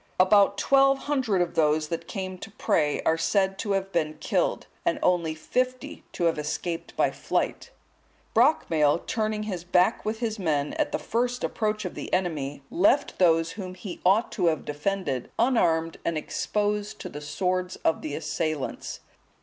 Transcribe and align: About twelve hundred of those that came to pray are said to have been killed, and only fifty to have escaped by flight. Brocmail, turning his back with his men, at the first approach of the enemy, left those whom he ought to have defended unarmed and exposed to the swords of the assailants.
About 0.19 0.57
twelve 0.57 0.97
hundred 0.97 1.43
of 1.43 1.53
those 1.53 1.89
that 1.89 2.07
came 2.07 2.39
to 2.39 2.49
pray 2.49 3.03
are 3.03 3.19
said 3.19 3.59
to 3.59 3.73
have 3.73 3.91
been 3.91 4.15
killed, 4.15 4.65
and 4.83 4.97
only 5.03 5.35
fifty 5.35 6.03
to 6.13 6.23
have 6.23 6.39
escaped 6.39 6.97
by 6.97 7.11
flight. 7.11 7.69
Brocmail, 8.33 9.03
turning 9.05 9.43
his 9.43 9.63
back 9.63 10.03
with 10.03 10.17
his 10.17 10.39
men, 10.39 10.73
at 10.79 10.91
the 10.91 10.97
first 10.97 11.43
approach 11.43 11.85
of 11.85 11.93
the 11.93 12.11
enemy, 12.11 12.63
left 12.71 13.19
those 13.19 13.51
whom 13.51 13.75
he 13.75 14.01
ought 14.03 14.31
to 14.31 14.47
have 14.47 14.65
defended 14.65 15.29
unarmed 15.37 15.97
and 16.03 16.17
exposed 16.17 16.97
to 16.97 17.07
the 17.07 17.21
swords 17.21 17.75
of 17.85 18.01
the 18.01 18.15
assailants. 18.15 19.01